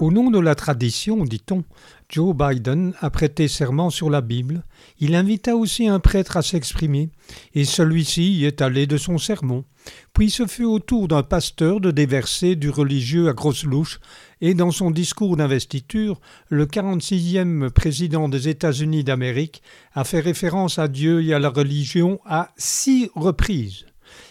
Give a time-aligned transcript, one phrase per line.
[0.00, 1.62] Au nom de la tradition, dit-on,
[2.08, 4.64] Joe Biden a prêté serment sur la Bible.
[4.98, 7.10] Il invita aussi un prêtre à s'exprimer,
[7.52, 9.66] et celui-ci y est allé de son sermon.
[10.14, 14.00] Puis ce fut au tour d'un pasteur de déverser du religieux à grosse louche,
[14.40, 20.88] et dans son discours d'investiture, le 46e président des États-Unis d'Amérique a fait référence à
[20.88, 23.84] Dieu et à la religion à six reprises.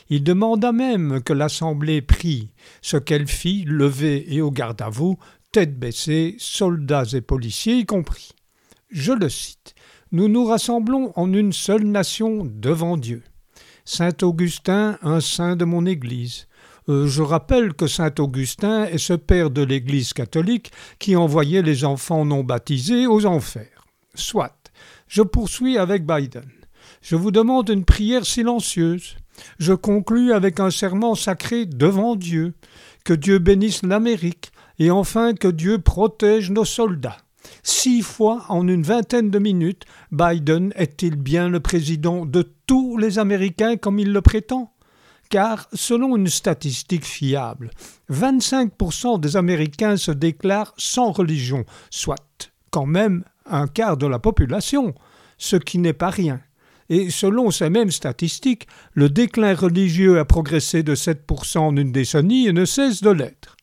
[0.10, 2.50] Il demanda même que l'Assemblée prie,
[2.82, 5.20] ce qu'elle fit, levée et au garde à vous,
[5.52, 8.32] tête baissée, soldats et policiers y compris.
[8.92, 9.74] Je le cite.
[10.12, 13.24] Nous nous rassemblons en une seule nation devant Dieu.
[13.86, 16.48] Saint Augustin, un saint de mon Église.
[16.88, 21.84] Euh, je rappelle que saint Augustin est ce père de l'Église catholique qui envoyait les
[21.84, 23.86] enfants non baptisés aux enfers.
[24.14, 24.72] Soit.
[25.08, 26.50] Je poursuis avec Biden.
[27.02, 29.18] Je vous demande une prière silencieuse.
[29.58, 32.54] Je conclus avec un serment sacré devant Dieu.
[33.06, 37.18] Que Dieu bénisse l'Amérique, et enfin que Dieu protège nos soldats.
[37.64, 43.20] Six fois en une vingtaine de minutes, Biden est-il bien le président de tous les
[43.20, 44.74] Américains comme il le prétend?
[45.30, 47.70] Car, selon une statistique fiable,
[48.10, 54.96] 25% des Américains se déclarent sans religion, soit quand même un quart de la population,
[55.38, 56.42] ce qui n'est pas rien.
[56.90, 62.48] Et selon ces mêmes statistiques, le déclin religieux a progressé de 7% en une décennie
[62.48, 63.56] et ne cesse de l'être.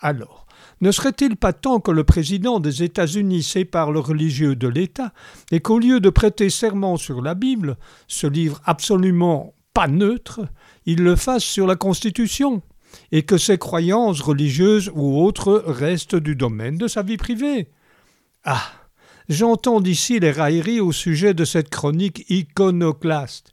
[0.00, 0.43] Alors,
[0.80, 5.12] ne serait-il pas temps que le président des États-Unis sépare le religieux de l'État
[5.50, 7.76] et qu'au lieu de prêter serment sur la Bible,
[8.08, 10.40] ce livre absolument pas neutre,
[10.86, 12.62] il le fasse sur la Constitution
[13.10, 17.68] et que ses croyances religieuses ou autres restent du domaine de sa vie privée?
[18.44, 18.62] Ah
[19.28, 23.52] J'entends d'ici les railleries au sujet de cette chronique iconoclaste.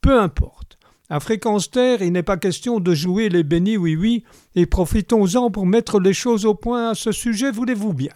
[0.00, 0.78] Peu importe.
[1.12, 4.24] À fréquence terre, il n'est pas question de jouer les bénis oui-oui,
[4.54, 8.14] et profitons-en pour mettre les choses au point à ce sujet, voulez-vous bien?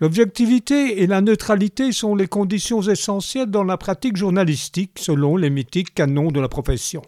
[0.00, 5.94] L'objectivité et la neutralité sont les conditions essentielles dans la pratique journalistique, selon les mythiques
[5.94, 7.02] canons de la profession.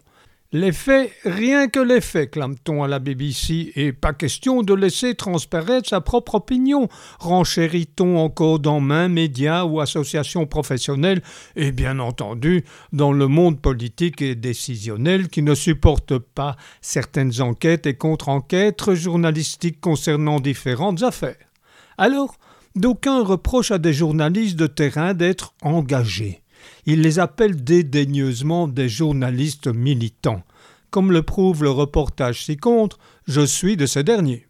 [0.57, 5.17] Les faits, rien que les faits, clame-t-on à la BBC, et pas question de laisser
[5.17, 6.89] transparaître sa propre opinion,
[7.19, 11.23] renchérit-on encore dans mains médias ou associations professionnelles,
[11.57, 17.87] et bien entendu dans le monde politique et décisionnel qui ne supporte pas certaines enquêtes
[17.87, 21.51] et contre-enquêtes journalistiques concernant différentes affaires.
[21.99, 22.37] Alors,
[22.77, 26.44] d'aucuns reprochent à des journalistes de terrain d'être engagés.
[26.87, 30.43] Il les appelle dédaigneusement des journalistes militants.
[30.91, 34.47] Comme le prouve le reportage ci-contre, je suis de ces derniers.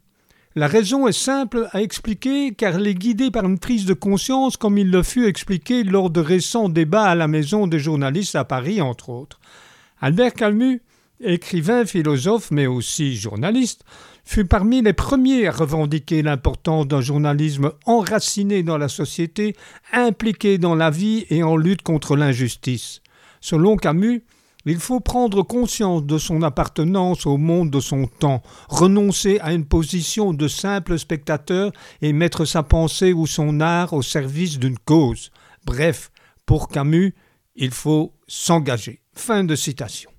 [0.57, 4.55] La raison est simple à expliquer car elle est guidée par une prise de conscience
[4.55, 8.45] comme il le fut expliqué lors de récents débats à la maison des journalistes à
[8.45, 9.41] Paris entre autres.
[9.99, 10.81] Albert Camus,
[11.19, 13.83] écrivain, philosophe mais aussi journaliste,
[14.25, 19.55] fut parmi les premiers à revendiquer l'importance d'un journalisme enraciné dans la société,
[19.93, 23.01] impliqué dans la vie et en lutte contre l'injustice.
[23.39, 24.23] Selon Camus,
[24.65, 29.65] il faut prendre conscience de son appartenance au monde de son temps, renoncer à une
[29.65, 31.71] position de simple spectateur
[32.01, 35.29] et mettre sa pensée ou son art au service d'une cause.
[35.65, 36.11] Bref,
[36.47, 37.13] pour Camus,
[37.55, 39.01] il faut s'engager.
[39.13, 40.14] Fin de citation.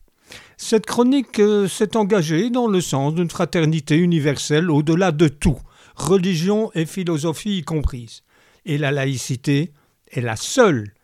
[0.56, 5.58] Cette chronique euh, s'est engagée dans le sens d'une fraternité universelle au-delà de tout,
[5.96, 8.22] religion et philosophie y comprises.
[8.64, 9.72] Et la laïcité
[10.10, 10.94] est la seule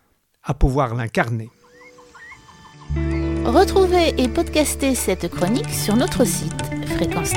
[0.42, 1.50] à pouvoir l'incarner.
[3.44, 7.32] Retrouvez et podcastez cette chronique sur notre site fréquence